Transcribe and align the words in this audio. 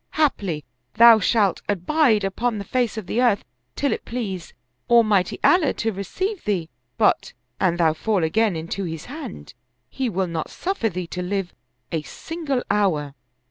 Haply 0.17 0.65
thou 0.95 1.19
shalt 1.19 1.61
abide 1.69 2.23
upon 2.23 2.57
the 2.57 2.63
face 2.63 2.97
of 2.97 3.05
the 3.05 3.21
earth 3.21 3.45
till 3.75 3.93
it 3.93 4.03
please 4.03 4.55
Almighty 4.89 5.39
Allah 5.43 5.73
to 5.73 5.91
receive 5.93 6.43
thee; 6.43 6.71
but, 6.97 7.33
an 7.59 7.77
thou 7.77 7.93
fall 7.93 8.23
again 8.23 8.55
into 8.55 8.85
his 8.85 9.05
hand, 9.05 9.53
he 9.91 10.09
will 10.09 10.25
not 10.25 10.49
suffer 10.49 10.89
thee 10.89 11.05
to 11.05 11.21
live 11.21 11.53
a 11.91 12.01
single 12.01 12.63
hour." 12.71 13.13